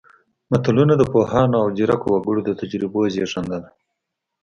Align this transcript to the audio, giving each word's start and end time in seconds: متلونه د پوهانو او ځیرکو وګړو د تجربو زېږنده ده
متلونه 0.51 0.93
د 0.97 1.03
پوهانو 1.13 1.55
او 1.61 1.67
ځیرکو 1.77 2.07
وګړو 2.11 2.41
د 2.45 2.49
تجربو 2.59 3.01
زېږنده 3.13 3.57
ده 3.63 3.69